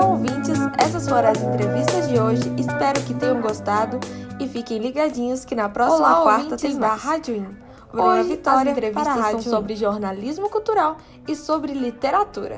[0.00, 2.50] Então, ouvintes, essas foram as entrevistas de hoje.
[2.56, 4.00] Espero que tenham gostado
[4.40, 7.02] e fiquem ligadinhos que na próxima Olá, quarta tem mais.
[7.02, 7.54] da Rádio In.
[7.92, 10.96] Hoje, Vitória, as entrevistas são sobre jornalismo cultural
[11.28, 12.56] e sobre literatura.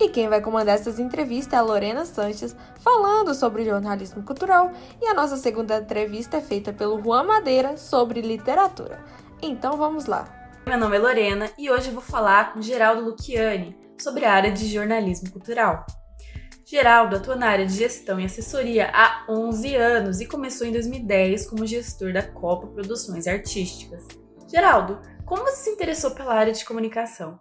[0.00, 4.70] E quem vai comandar essas entrevistas é a Lorena Sanches, falando sobre jornalismo cultural,
[5.02, 9.02] e a nossa segunda entrevista é feita pelo Juan Madeira sobre literatura.
[9.42, 10.26] Então vamos lá.
[10.64, 14.52] Meu nome é Lorena e hoje eu vou falar com Geraldo Luciani sobre a área
[14.52, 15.84] de jornalismo cultural.
[16.66, 21.46] Geraldo atua na área de gestão e assessoria há 11 anos e começou em 2010
[21.46, 24.02] como gestor da Copa Produções Artísticas.
[24.50, 27.38] Geraldo, como você se interessou pela área de comunicação?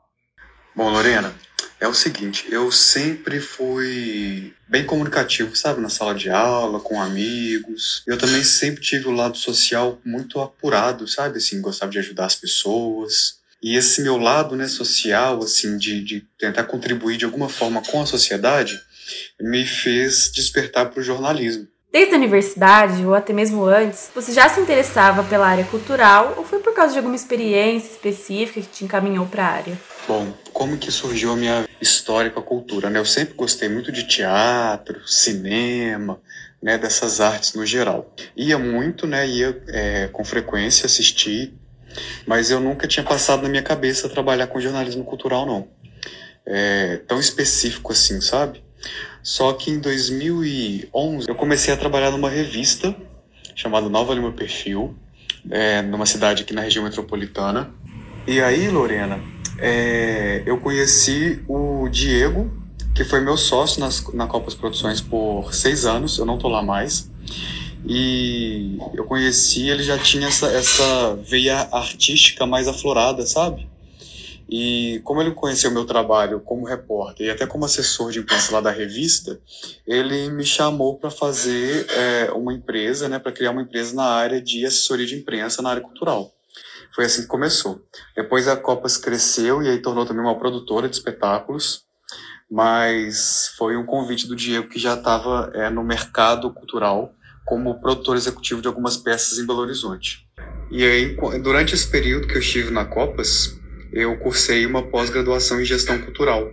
[0.75, 1.33] Bom, Lorena,
[1.79, 8.03] é o seguinte, eu sempre fui bem comunicativo, sabe, na sala de aula, com amigos.
[8.05, 12.35] Eu também sempre tive o lado social muito apurado, sabe, assim, gostava de ajudar as
[12.35, 13.41] pessoas.
[13.61, 18.01] E esse meu lado, né, social, assim, de, de tentar contribuir de alguma forma com
[18.01, 18.77] a sociedade,
[19.39, 21.67] me fez despertar para o jornalismo.
[21.91, 26.43] Desde a universidade, ou até mesmo antes, você já se interessava pela área cultural ou
[26.43, 29.79] foi por causa de alguma experiência específica que te encaminhou para a área?
[30.07, 32.89] Bom, como que surgiu a minha história com a cultura?
[32.89, 32.99] Né?
[32.99, 36.19] Eu sempre gostei muito de teatro, cinema,
[36.63, 38.11] né, dessas artes no geral.
[38.35, 41.53] Ia muito, né, ia é, com frequência assistir,
[42.25, 45.67] mas eu nunca tinha passado na minha cabeça trabalhar com jornalismo cultural, não.
[46.45, 48.63] É, tão específico assim, sabe?
[49.21, 52.95] Só que em 2011 eu comecei a trabalhar numa revista
[53.55, 54.95] chamada Nova Lima Perfil,
[55.49, 57.71] é, numa cidade aqui na região metropolitana.
[58.27, 59.19] E aí, Lorena,
[59.59, 62.51] é, eu conheci o Diego,
[62.93, 66.61] que foi meu sócio nas, na Copas Produções por seis anos, eu não tô lá
[66.61, 67.11] mais.
[67.85, 73.67] E eu conheci, ele já tinha essa, essa veia artística mais aflorada, sabe?
[74.49, 78.61] E como ele conheceu meu trabalho como repórter e até como assessor de imprensa lá
[78.61, 79.39] da revista,
[79.87, 84.41] ele me chamou para fazer é, uma empresa, né, para criar uma empresa na área
[84.41, 86.31] de assessoria de imprensa, na área cultural.
[86.93, 87.81] Foi assim que começou.
[88.15, 91.83] Depois a Copas cresceu e aí tornou também uma produtora de espetáculos,
[92.49, 97.11] mas foi um convite do Diego que já estava é, no mercado cultural
[97.45, 100.27] como produtor executivo de algumas peças em Belo Horizonte.
[100.71, 103.59] E aí, durante esse período que eu estive na Copas,
[103.93, 106.51] eu cursei uma pós-graduação em gestão cultural,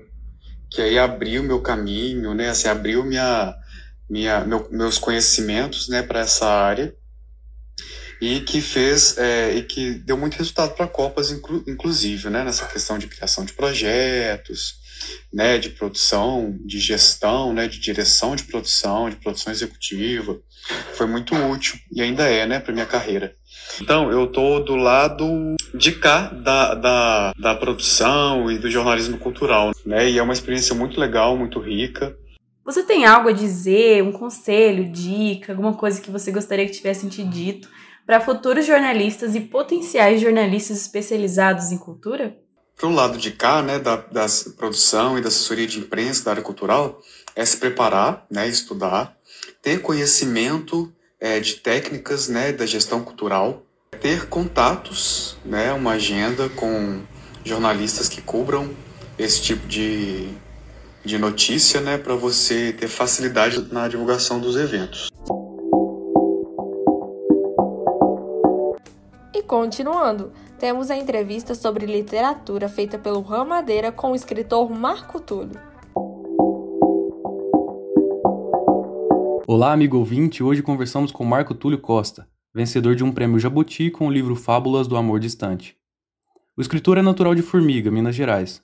[0.70, 3.54] que aí abriu meu caminho, né, assim, abriu minha,
[4.08, 6.94] minha, meu, meus conhecimentos, né, para essa área
[8.20, 12.66] e que fez é, e que deu muito resultado para Copas, inclu, inclusive, né, nessa
[12.66, 14.78] questão de criação de projetos,
[15.32, 20.38] né, de produção, de gestão, né, de direção de produção, de produção executiva,
[20.94, 23.34] foi muito útil e ainda é, né, para minha carreira.
[23.80, 29.72] Então, eu tô do lado de cá da, da, da produção e do jornalismo cultural,
[29.86, 32.16] né, e é uma experiência muito legal, muito rica.
[32.64, 37.08] Você tem algo a dizer, um conselho, dica, alguma coisa que você gostaria que tivessem
[37.08, 37.68] te dito
[38.06, 42.36] para futuros jornalistas e potenciais jornalistas especializados em cultura?
[42.76, 44.26] Para o lado de cá, né, da, da
[44.56, 47.00] produção e da assessoria de imprensa da área cultural,
[47.36, 49.16] é se preparar, né, estudar,
[49.62, 53.62] ter conhecimento é, de técnicas né, da gestão cultural,
[54.00, 57.02] ter contatos, né, uma agenda com
[57.44, 58.70] jornalistas que cubram
[59.18, 60.28] esse tipo de,
[61.04, 65.10] de notícia, né, para você ter facilidade na divulgação dos eventos.
[69.50, 75.60] Continuando, temos a entrevista sobre literatura feita pelo Ram Madeira com o escritor Marco Túlio.
[79.52, 80.44] Olá, amigo ouvinte.
[80.44, 84.86] Hoje conversamos com Marco Túlio Costa, vencedor de um prêmio Jabuti com o livro Fábulas
[84.86, 85.76] do Amor Distante.
[86.56, 88.62] O escritor é natural de Formiga, Minas Gerais.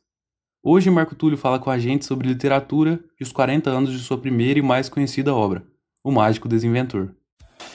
[0.63, 4.17] Hoje, Marco Túlio fala com a gente sobre literatura e os 40 anos de sua
[4.17, 5.67] primeira e mais conhecida obra,
[6.05, 7.13] O Mágico Desinventor.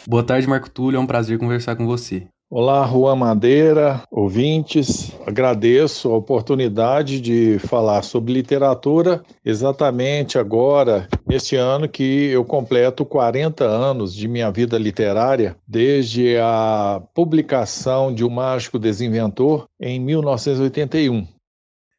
[0.07, 0.95] Boa tarde, Marco Túlio.
[0.95, 2.29] É um prazer conversar com você.
[2.53, 5.17] Olá, Juan Madeira, ouvintes.
[5.25, 13.63] Agradeço a oportunidade de falar sobre literatura exatamente agora, neste ano que eu completo 40
[13.63, 21.25] anos de minha vida literária, desde a publicação de O Mágico Desinventor em 1981.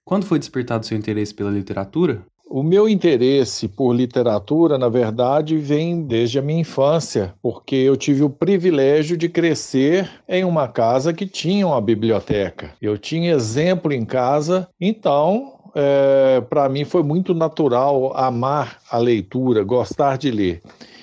[0.04, 2.26] Quando foi despertado seu interesse pela literatura?
[2.54, 8.22] O meu interesse por literatura, na verdade, vem desde a minha infância, porque eu tive
[8.22, 12.74] o privilégio de crescer em uma casa que tinha uma biblioteca.
[12.78, 19.64] Eu tinha exemplo em casa, então é, para mim foi muito natural amar a leitura,
[19.64, 20.60] gostar de ler.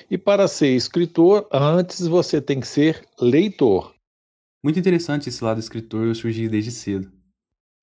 [0.08, 3.92] E para ser escritor, antes você tem que ser leitor.
[4.64, 7.12] Muito interessante esse lado escritor surgir desde cedo.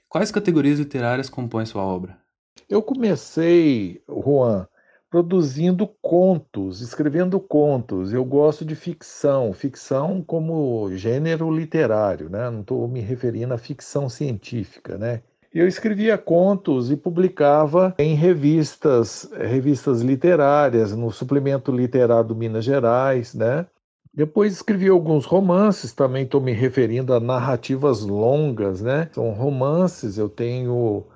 [0.09, 2.26] Quais categorias literárias compõem sua obra?
[2.69, 4.67] Eu comecei, Juan,
[5.11, 8.13] produzindo contos, escrevendo contos.
[8.13, 12.51] Eu gosto de ficção, ficção como gênero literário, né?
[12.51, 15.23] Não estou me referindo à ficção científica, né?
[15.55, 23.33] Eu escrevia contos e publicava em revistas, revistas literárias, no suplemento literário do Minas Gerais,
[23.33, 23.67] né?
[24.13, 29.09] Depois escrevi alguns romances, também estou me referindo a narrativas longas, né?
[29.15, 31.07] São romances, eu tenho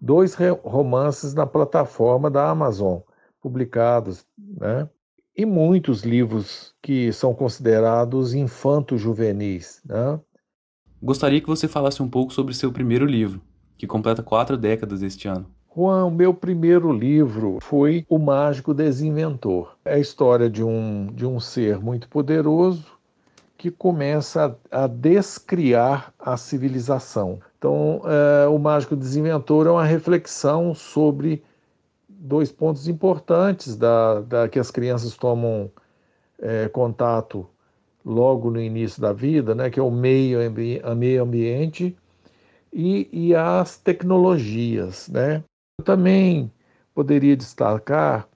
[0.00, 3.00] dois romances na plataforma da Amazon
[3.40, 4.88] publicados, né?
[5.36, 10.18] E muitos livros que são considerados infanto-juvenis, né?
[11.02, 13.40] Gostaria que você falasse um pouco sobre seu primeiro livro,
[13.78, 15.46] que completa quatro décadas este ano.
[15.74, 19.76] Juan, o meu primeiro livro foi O Mágico Desinventor.
[19.84, 22.98] É a história de um, de um ser muito poderoso
[23.56, 27.40] que começa a, a descriar a civilização.
[27.60, 31.44] Então, é, O Mágico Desinventor é uma reflexão sobre
[32.08, 35.70] dois pontos importantes da, da que as crianças tomam
[36.38, 37.46] é, contato
[38.02, 41.94] logo no início da vida, né, que é o meio, meio ambiente
[42.72, 45.06] e, e as tecnologias.
[45.08, 45.44] Né?
[45.78, 46.50] Eu também
[46.94, 48.26] poderia destacar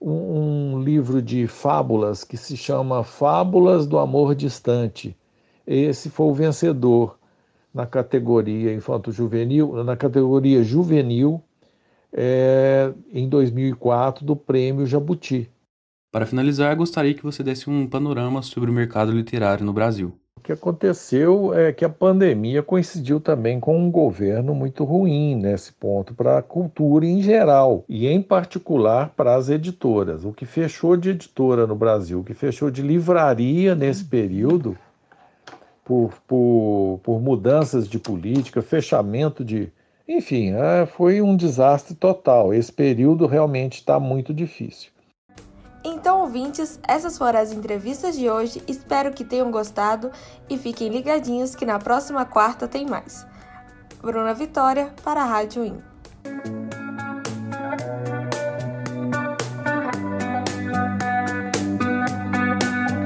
[0.00, 5.16] um, um, livro de fábulas que se chama Fábulas do Amor Distante.
[5.64, 7.21] Esse foi o vencedor
[7.74, 11.42] na categoria infanto-juvenil, na categoria juvenil,
[12.12, 15.50] é, em 2004 do Prêmio Jabuti.
[16.10, 20.12] Para finalizar, gostaria que você desse um panorama sobre o mercado literário no Brasil.
[20.36, 25.72] O que aconteceu é que a pandemia coincidiu também com um governo muito ruim nesse
[25.72, 30.24] ponto para a cultura em geral e em particular para as editoras.
[30.24, 34.76] O que fechou de editora no Brasil, o que fechou de livraria nesse período,
[35.84, 39.72] por, por, por mudanças de política, fechamento de,
[40.06, 42.52] enfim, é, foi um desastre total.
[42.52, 44.90] Esse período realmente está muito difícil.
[45.84, 48.62] Então, ouvintes, essas foram as entrevistas de hoje.
[48.68, 50.12] Espero que tenham gostado
[50.48, 53.26] e fiquem ligadinhos que na próxima quarta tem mais.
[54.00, 56.71] Bruna Vitória para a Rádio IN.